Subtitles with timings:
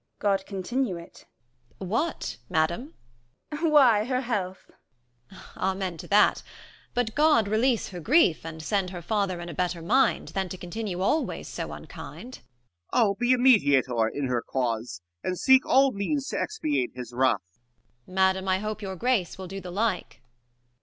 [0.17, 0.35] Gon.
[0.39, 1.27] Grod continue it.
[1.77, 1.87] 50 Amb.
[1.89, 2.95] What, madam?
[3.51, 3.69] Gon.
[3.69, 4.71] Why, her health.
[5.31, 5.39] Amb.
[5.57, 6.41] Amen to that:
[6.95, 10.57] but God release her grief, And send her father in a better mind, Than to
[10.57, 12.37] continue always so unkind.
[12.87, 13.03] 55 Corn.
[13.03, 17.35] I'll be a mediator in her cause, And seek all means to expiate his wrath.
[17.35, 18.15] [_o *>^> &>v7i Amb.
[18.15, 20.23] Madam, I hope your grace will do the like.